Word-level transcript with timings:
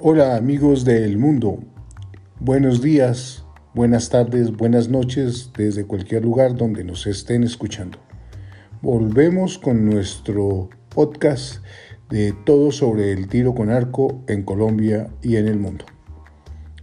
Hola 0.00 0.36
amigos 0.36 0.84
del 0.84 1.18
mundo, 1.18 1.58
buenos 2.38 2.80
días, 2.80 3.42
buenas 3.74 4.10
tardes, 4.10 4.56
buenas 4.56 4.88
noches 4.88 5.50
desde 5.58 5.86
cualquier 5.86 6.22
lugar 6.22 6.54
donde 6.54 6.84
nos 6.84 7.08
estén 7.08 7.42
escuchando. 7.42 7.98
Volvemos 8.80 9.58
con 9.58 9.84
nuestro 9.84 10.70
podcast 10.88 11.64
de 12.10 12.32
todo 12.46 12.70
sobre 12.70 13.10
el 13.10 13.26
tiro 13.26 13.56
con 13.56 13.70
arco 13.70 14.22
en 14.28 14.44
Colombia 14.44 15.10
y 15.20 15.34
en 15.34 15.48
el 15.48 15.58
mundo. 15.58 15.84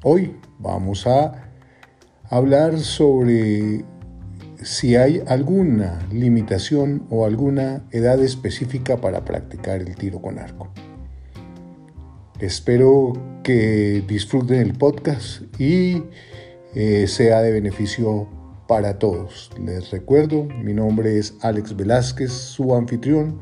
Hoy 0.04 0.36
vamos 0.60 1.08
a 1.08 1.54
hablar 2.30 2.78
sobre 2.80 3.86
si 4.62 4.98
hay 4.98 5.24
alguna 5.26 6.06
limitación 6.12 7.08
o 7.10 7.26
alguna 7.26 7.88
edad 7.92 8.22
específica 8.22 8.98
para 8.98 9.24
practicar 9.24 9.80
el 9.80 9.96
tiro 9.96 10.22
con 10.22 10.38
arco. 10.38 10.70
Espero 12.40 13.14
que 13.44 14.04
disfruten 14.08 14.60
el 14.60 14.74
podcast 14.74 15.42
y 15.60 16.04
eh, 16.74 17.08
sea 17.08 17.42
de 17.42 17.52
beneficio 17.52 18.28
para 18.68 19.00
todos. 19.00 19.52
Les 19.60 19.92
recuerdo, 19.92 20.44
mi 20.44 20.74
nombre 20.74 21.18
es 21.18 21.36
Alex 21.42 21.76
Velázquez, 21.76 22.32
su 22.32 22.76
anfitrión 22.76 23.40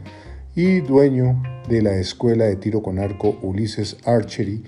y 0.56 0.82
dueño 0.82 1.42
de 1.68 1.82
la 1.82 1.96
Escuela 1.96 2.46
de 2.46 2.56
Tiro 2.56 2.84
con 2.84 3.00
Arco 3.00 3.40
Ulises 3.42 3.98
Archery. 4.06 4.64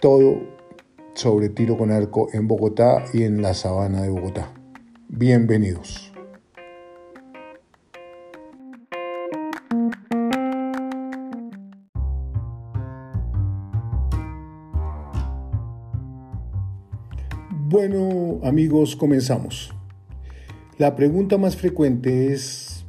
Todo 0.00 0.60
sobre 1.14 1.48
tiro 1.48 1.76
con 1.76 1.90
arco 1.90 2.28
en 2.32 2.46
Bogotá 2.46 3.04
y 3.12 3.24
en 3.24 3.42
la 3.42 3.54
sabana 3.54 4.02
de 4.02 4.10
Bogotá. 4.10 4.52
Bienvenidos. 5.08 6.09
Bueno 17.72 18.40
amigos, 18.42 18.96
comenzamos. 18.96 19.72
La 20.76 20.96
pregunta 20.96 21.38
más 21.38 21.54
frecuente 21.54 22.32
es, 22.32 22.84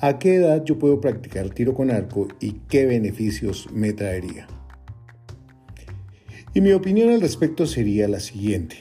¿a 0.00 0.18
qué 0.18 0.34
edad 0.34 0.64
yo 0.64 0.76
puedo 0.76 1.00
practicar 1.00 1.50
tiro 1.50 1.72
con 1.72 1.92
arco 1.92 2.26
y 2.40 2.54
qué 2.68 2.84
beneficios 2.84 3.68
me 3.72 3.92
traería? 3.92 4.48
Y 6.52 6.60
mi 6.62 6.72
opinión 6.72 7.10
al 7.10 7.20
respecto 7.20 7.64
sería 7.64 8.08
la 8.08 8.18
siguiente. 8.18 8.78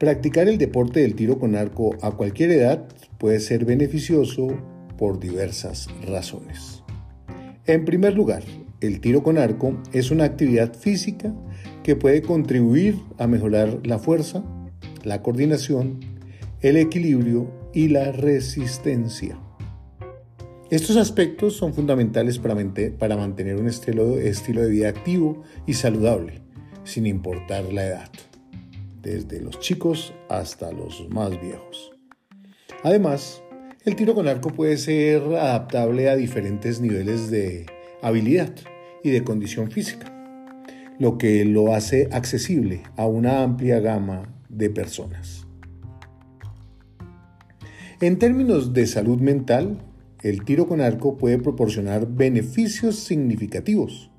Practicar 0.00 0.48
el 0.48 0.58
deporte 0.58 0.98
del 0.98 1.14
tiro 1.14 1.38
con 1.38 1.54
arco 1.54 1.94
a 2.02 2.10
cualquier 2.10 2.50
edad 2.50 2.88
puede 3.18 3.38
ser 3.38 3.64
beneficioso 3.64 4.48
por 4.98 5.20
diversas 5.20 5.86
razones. 6.08 6.82
En 7.66 7.84
primer 7.84 8.14
lugar, 8.14 8.42
el 8.82 9.00
tiro 9.00 9.22
con 9.22 9.38
arco 9.38 9.80
es 9.92 10.10
una 10.10 10.24
actividad 10.24 10.74
física 10.74 11.32
que 11.84 11.94
puede 11.94 12.20
contribuir 12.20 12.98
a 13.16 13.28
mejorar 13.28 13.80
la 13.84 14.00
fuerza, 14.00 14.44
la 15.04 15.22
coordinación, 15.22 16.00
el 16.60 16.76
equilibrio 16.76 17.70
y 17.72 17.88
la 17.88 18.10
resistencia. 18.10 19.38
Estos 20.70 20.96
aspectos 20.96 21.54
son 21.54 21.74
fundamentales 21.74 22.38
para, 22.38 22.54
mantener 23.16 23.56
un 23.56 23.68
estilo, 23.68 24.16
de 24.16 24.68
vida 24.68 24.88
activo 24.88 25.42
y 25.66 25.74
saludable, 25.74 26.40
sin 26.82 27.06
importar 27.06 27.72
la 27.72 27.86
edad, 27.86 28.10
desde 29.00 29.40
los 29.40 29.60
chicos 29.60 30.12
hasta 30.28 30.72
los 30.72 31.08
más 31.10 31.40
viejos. 31.40 31.92
Además, 32.82 33.42
el 33.84 33.94
tiro 33.94 34.14
con 34.14 34.26
arco 34.26 34.50
puede 34.50 34.76
ser 34.76 35.22
adaptable 35.22 36.08
a 36.08 36.16
diferentes 36.16 36.80
niveles 36.80 37.30
de 37.30 37.66
habilidad 38.00 38.52
y 39.04 39.10
de 39.10 39.24
condición 39.24 39.70
física 39.70 40.12
lo 40.98 41.18
que 41.18 41.44
lo 41.44 41.74
hace 41.74 42.08
accesible 42.12 42.82
a 42.96 43.06
una 43.06 43.42
amplia 43.42 43.80
gama 43.80 44.32
de 44.48 44.70
personas. 44.70 45.46
En 48.00 48.18
términos 48.18 48.72
de 48.72 48.86
salud 48.86 49.18
mental, 49.20 49.78
el 50.22 50.44
tiro 50.44 50.68
con 50.68 50.80
arco 50.80 51.16
puede 51.18 51.38
proporcionar 51.38 52.06
beneficios 52.06 52.96
significativos. 52.96 54.10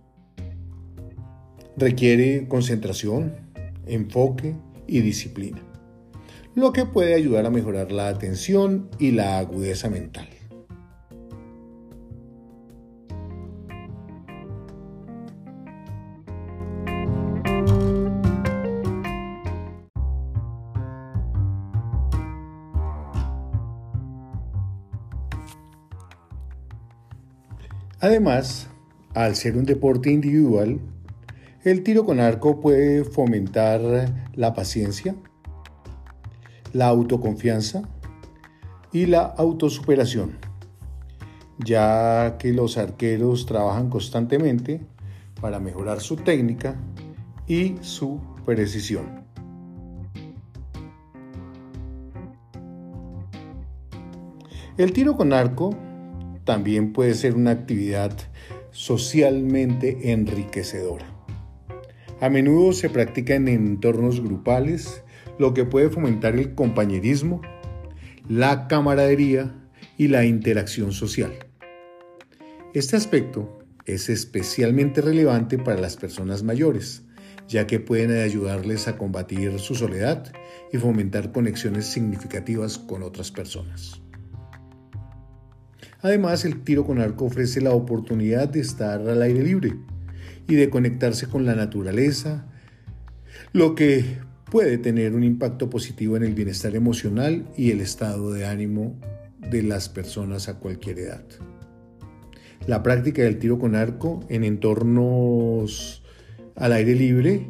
Requiere 1.78 2.48
concentración, 2.50 3.34
enfoque 3.88 4.56
y 4.86 5.00
disciplina, 5.00 5.62
lo 6.56 6.74
que 6.74 6.86
puede 6.86 7.14
ayudar 7.14 7.46
a 7.46 7.50
mejorar 7.50 7.94
la 7.94 8.10
atención 8.10 8.90
y 9.00 9.12
la 9.12 9.40
agudeza 9.40 9.90
mental. 9.90 10.28
Además, 28.04 28.68
al 29.16 29.38
ser 29.38 29.56
un 29.56 29.64
deporte 29.64 30.12
individual, 30.12 30.78
el 31.64 31.84
tiro 31.84 32.04
con 32.04 32.20
arco 32.20 32.60
puede 32.60 33.06
fomentar 33.06 33.80
la 34.34 34.54
paciencia, 34.54 35.16
la 36.74 36.88
autoconfianza 36.88 37.84
y 38.92 39.06
la 39.06 39.22
autosuperación, 39.22 40.38
ya 41.60 42.36
que 42.38 42.52
los 42.52 42.78
arqueros 42.78 43.46
trabajan 43.46 43.90
constantemente 43.90 44.82
para 45.40 45.62
mejorar 45.62 46.02
su 46.02 46.18
técnica 46.18 46.76
y 47.48 47.78
su 47.80 48.20
precisión. 48.46 49.24
El 54.76 54.92
tiro 54.92 55.16
con 55.16 55.32
arco 55.32 55.74
también 56.46 56.94
puede 56.94 57.14
ser 57.14 57.36
una 57.36 57.52
actividad 57.52 58.18
socialmente 58.72 60.12
enriquecedora. 60.12 61.06
A 62.20 62.30
menudo 62.30 62.74
se 62.74 62.90
practica 62.90 63.36
en 63.36 63.48
entornos 63.48 64.22
grupales, 64.22 65.04
lo 65.40 65.54
que 65.54 65.66
puede 65.66 65.90
fomentar 65.90 66.36
el 66.36 66.56
compañerismo, 66.56 67.42
la 68.30 68.68
camaradería 68.68 69.54
y 69.98 70.08
la 70.08 70.26
interacción 70.26 70.92
social. 70.92 71.34
Este 72.74 72.96
aspecto 72.96 73.60
es 73.86 74.10
especialmente 74.10 75.02
relevante 75.02 75.58
para 75.58 75.80
las 75.80 75.98
personas 75.98 76.44
mayores, 76.44 77.04
ya 77.48 77.68
que 77.68 77.80
pueden 77.80 78.12
ayudarles 78.12 78.88
a 78.88 78.98
combatir 78.98 79.60
su 79.60 79.76
soledad 79.76 80.32
y 80.72 80.78
fomentar 80.78 81.32
conexiones 81.32 81.86
significativas 81.86 82.78
con 82.78 83.04
otras 83.04 83.32
personas. 83.32 84.02
Además, 86.04 86.44
el 86.44 86.64
tiro 86.64 86.86
con 86.86 87.00
arco 87.00 87.26
ofrece 87.26 87.62
la 87.62 87.72
oportunidad 87.72 88.50
de 88.50 88.60
estar 88.60 89.08
al 89.08 89.22
aire 89.22 89.42
libre 89.42 89.74
y 90.50 90.56
de 90.56 90.70
conectarse 90.70 91.28
con 91.28 91.46
la 91.46 91.56
naturaleza, 91.56 92.46
lo 93.54 93.74
que 93.74 94.18
puede 94.52 94.78
tener 94.78 95.16
un 95.16 95.24
impacto 95.24 95.70
positivo 95.70 96.18
en 96.18 96.24
el 96.24 96.36
bienestar 96.36 96.76
emocional 96.76 97.48
y 97.56 97.72
el 97.72 97.80
estado 97.80 98.34
de 98.34 98.46
ánimo 98.46 99.00
de 99.50 99.64
las 99.64 99.88
personas 99.88 100.50
a 100.50 100.60
cualquier 100.60 101.00
edad. 101.00 101.24
La 102.68 102.84
práctica 102.84 103.22
del 103.22 103.40
tiro 103.40 103.58
con 103.58 103.74
arco 103.74 104.26
en 104.28 104.44
entornos 104.44 106.04
al 106.58 106.74
aire 106.74 106.96
libre 106.96 107.48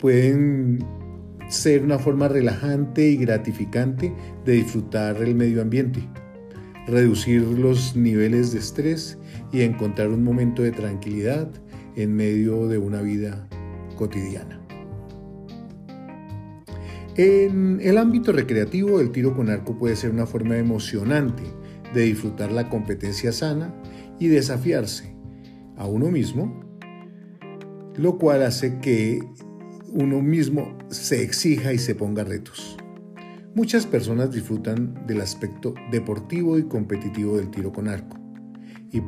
pueden 0.00 0.84
ser 1.48 1.84
una 1.84 2.00
forma 2.00 2.26
relajante 2.26 3.08
y 3.08 3.16
gratificante 3.16 4.12
de 4.44 4.52
disfrutar 4.54 5.22
el 5.22 5.36
medio 5.36 5.62
ambiente 5.62 6.00
reducir 6.86 7.42
los 7.42 7.96
niveles 7.96 8.52
de 8.52 8.58
estrés 8.58 9.18
y 9.52 9.62
encontrar 9.62 10.08
un 10.08 10.22
momento 10.22 10.62
de 10.62 10.72
tranquilidad 10.72 11.50
en 11.96 12.14
medio 12.14 12.68
de 12.68 12.78
una 12.78 13.02
vida 13.02 13.48
cotidiana. 13.96 14.60
En 17.16 17.80
el 17.82 17.96
ámbito 17.96 18.30
recreativo, 18.32 19.00
el 19.00 19.10
tiro 19.10 19.34
con 19.34 19.48
arco 19.48 19.78
puede 19.78 19.96
ser 19.96 20.10
una 20.10 20.26
forma 20.26 20.58
emocionante 20.58 21.42
de 21.94 22.02
disfrutar 22.02 22.52
la 22.52 22.68
competencia 22.68 23.32
sana 23.32 23.74
y 24.18 24.28
desafiarse 24.28 25.16
a 25.76 25.86
uno 25.86 26.10
mismo, 26.10 26.60
lo 27.96 28.18
cual 28.18 28.42
hace 28.42 28.80
que 28.80 29.20
uno 29.88 30.20
mismo 30.20 30.76
se 30.88 31.22
exija 31.22 31.72
y 31.72 31.78
se 31.78 31.94
ponga 31.94 32.22
retos. 32.22 32.76
Muchas 33.56 33.86
personas 33.86 34.30
disfrutan 34.30 35.06
del 35.06 35.22
aspecto 35.22 35.72
deportivo 35.90 36.58
y 36.58 36.64
competitivo 36.64 37.38
del 37.38 37.50
tiro 37.50 37.72
con 37.72 37.88
arco 37.88 38.18
y 38.92 39.00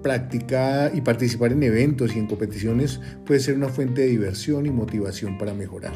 practicar 0.00 0.94
y 0.94 1.00
participar 1.00 1.50
en 1.50 1.64
eventos 1.64 2.14
y 2.14 2.20
en 2.20 2.28
competiciones 2.28 3.00
puede 3.26 3.40
ser 3.40 3.56
una 3.56 3.68
fuente 3.68 4.02
de 4.02 4.06
diversión 4.06 4.64
y 4.66 4.70
motivación 4.70 5.38
para 5.38 5.54
mejorar. 5.54 5.92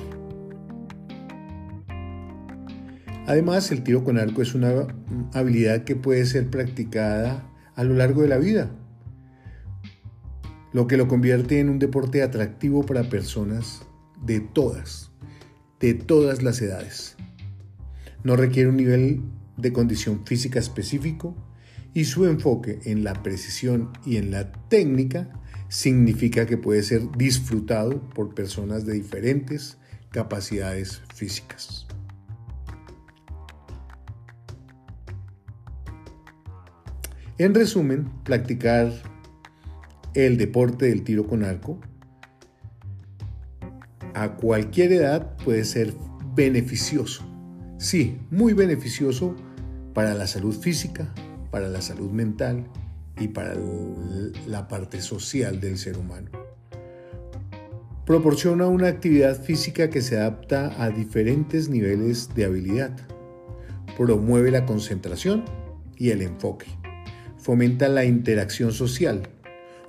Además, 3.28 3.70
el 3.70 3.84
tiro 3.84 4.02
con 4.02 4.18
arco 4.18 4.42
es 4.42 4.56
una 4.56 4.88
habilidad 5.34 5.84
que 5.84 5.94
puede 5.94 6.26
ser 6.26 6.50
practicada 6.50 7.48
a 7.76 7.84
lo 7.84 7.94
largo 7.94 8.22
de 8.22 8.28
la 8.28 8.38
vida. 8.38 8.72
lo 10.72 10.88
que 10.88 10.96
lo 10.96 11.06
convierte 11.06 11.60
en 11.60 11.68
un 11.68 11.78
deporte 11.78 12.24
atractivo 12.24 12.84
para 12.84 13.08
personas 13.08 13.86
de 14.20 14.40
todas, 14.40 15.12
de 15.80 15.94
todas 15.94 16.42
las 16.42 16.60
edades. 16.60 17.16
No 18.24 18.36
requiere 18.36 18.68
un 18.68 18.76
nivel 18.76 19.22
de 19.56 19.72
condición 19.72 20.24
física 20.26 20.58
específico 20.58 21.36
y 21.94 22.04
su 22.04 22.26
enfoque 22.26 22.80
en 22.84 23.04
la 23.04 23.22
precisión 23.22 23.90
y 24.04 24.16
en 24.16 24.30
la 24.30 24.52
técnica 24.68 25.30
significa 25.68 26.46
que 26.46 26.56
puede 26.56 26.82
ser 26.82 27.02
disfrutado 27.16 28.00
por 28.10 28.34
personas 28.34 28.86
de 28.86 28.94
diferentes 28.94 29.78
capacidades 30.10 31.02
físicas. 31.14 31.86
En 37.38 37.54
resumen, 37.54 38.10
practicar 38.24 38.92
el 40.14 40.38
deporte 40.38 40.86
del 40.86 41.04
tiro 41.04 41.26
con 41.26 41.44
arco 41.44 41.78
a 44.14 44.36
cualquier 44.36 44.92
edad 44.92 45.36
puede 45.44 45.64
ser 45.64 45.94
beneficioso. 46.34 47.24
Sí, 47.78 48.18
muy 48.30 48.52
beneficioso 48.52 49.34
para 49.94 50.14
la 50.14 50.26
salud 50.26 50.54
física, 50.54 51.12
para 51.50 51.68
la 51.68 51.80
salud 51.80 52.10
mental 52.10 52.66
y 53.18 53.28
para 53.28 53.54
la 54.46 54.68
parte 54.68 55.00
social 55.00 55.60
del 55.60 55.78
ser 55.78 55.98
humano. 55.98 56.30
Proporciona 58.04 58.66
una 58.66 58.88
actividad 58.88 59.42
física 59.42 59.90
que 59.90 60.00
se 60.00 60.16
adapta 60.18 60.82
a 60.82 60.90
diferentes 60.90 61.68
niveles 61.68 62.34
de 62.34 62.44
habilidad. 62.44 62.96
Promueve 63.96 64.50
la 64.50 64.64
concentración 64.64 65.44
y 65.96 66.10
el 66.10 66.22
enfoque. 66.22 66.66
Fomenta 67.36 67.88
la 67.88 68.04
interacción 68.04 68.72
social. 68.72 69.28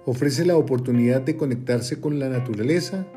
Ofrece 0.06 0.46
la 0.46 0.58
oportunidad 0.58 1.22
de 1.22 1.38
conectarse 1.38 2.02
con 2.02 2.20
la 2.20 2.30
naturaleza 2.30 3.08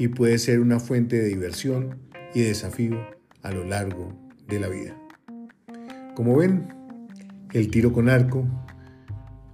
y 0.00 0.08
puede 0.08 0.38
ser 0.38 0.60
una 0.60 0.80
fuente 0.80 1.18
de 1.18 1.28
diversión 1.28 1.98
y 2.34 2.40
desafío 2.40 2.98
a 3.42 3.52
lo 3.52 3.64
largo 3.64 4.18
de 4.48 4.58
la 4.58 4.68
vida. 4.68 4.96
Como 6.14 6.38
ven, 6.38 6.68
el 7.52 7.70
tiro 7.70 7.92
con 7.92 8.08
arco 8.08 8.48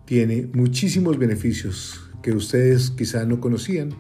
tiene 0.04 0.48
muchísimos 0.54 1.19
beneficios 1.19 2.12
que 2.22 2.31
ustedes 2.31 2.90
quizá 2.90 3.25
no 3.25 3.40
conocían 3.40 3.90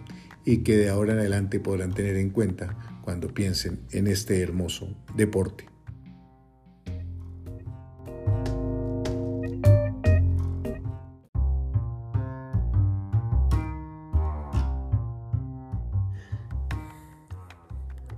y 0.44 0.58
que 0.58 0.76
de 0.76 0.88
ahora 0.88 1.14
en 1.14 1.18
adelante 1.18 1.58
podrán 1.58 1.92
tener 1.92 2.14
en 2.14 2.30
cuenta 2.30 3.00
cuando 3.02 3.34
piensen 3.34 3.80
en 3.90 4.06
este 4.06 4.40
hermoso 4.40 4.96
deporte. 5.16 5.75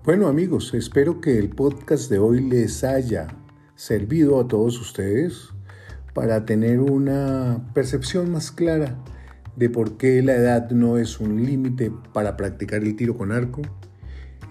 Bueno 0.09 0.29
amigos, 0.29 0.73
espero 0.73 1.21
que 1.21 1.39
el 1.39 1.51
podcast 1.51 2.11
de 2.11 2.19
hoy 2.19 2.41
les 2.41 2.83
haya 2.83 3.29
servido 3.75 4.41
a 4.41 4.49
todos 4.49 4.81
ustedes 4.81 5.51
para 6.15 6.47
tener 6.47 6.81
una 6.81 7.71
percepción 7.75 8.33
más 8.33 8.51
clara 8.51 8.97
de 9.57 9.69
por 9.69 9.99
qué 9.99 10.23
la 10.23 10.35
edad 10.35 10.71
no 10.71 10.97
es 10.97 11.21
un 11.21 11.45
límite 11.45 11.93
para 12.15 12.39
practicar 12.39 12.85
el 12.85 12.97
tiro 12.97 13.19
con 13.19 13.33
arco 13.33 13.61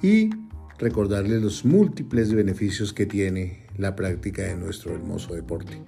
y 0.04 0.30
recordarles 0.78 1.42
los 1.42 1.66
múltiples 1.66 2.32
beneficios 2.36 2.94
que 2.94 3.08
tiene 3.08 3.66
la 3.80 3.96
práctica 3.96 4.44
de 4.44 4.58
nuestro 4.58 4.94
hermoso 4.94 5.34
deporte. 5.34 5.82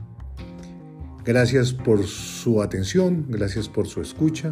Gracias 1.23 1.73
por 1.73 2.03
su 2.07 2.63
atención, 2.63 3.27
gracias 3.29 3.69
por 3.69 3.85
su 3.85 4.01
escucha. 4.01 4.51